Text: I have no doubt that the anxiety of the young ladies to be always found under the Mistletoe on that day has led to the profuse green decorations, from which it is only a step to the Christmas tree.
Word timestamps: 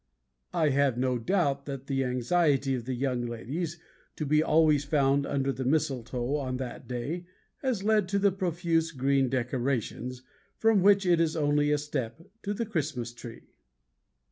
I 0.55 0.69
have 0.69 0.97
no 0.97 1.19
doubt 1.19 1.67
that 1.67 1.85
the 1.85 2.03
anxiety 2.05 2.73
of 2.73 2.85
the 2.85 2.95
young 2.95 3.21
ladies 3.21 3.77
to 4.15 4.25
be 4.25 4.41
always 4.41 4.83
found 4.83 5.27
under 5.27 5.51
the 5.51 5.63
Mistletoe 5.63 6.37
on 6.37 6.57
that 6.57 6.87
day 6.87 7.27
has 7.57 7.83
led 7.83 8.09
to 8.09 8.17
the 8.17 8.31
profuse 8.31 8.89
green 8.93 9.29
decorations, 9.29 10.23
from 10.57 10.81
which 10.81 11.05
it 11.05 11.19
is 11.21 11.35
only 11.35 11.69
a 11.71 11.77
step 11.77 12.19
to 12.41 12.51
the 12.55 12.65
Christmas 12.65 13.13
tree. 13.13 13.43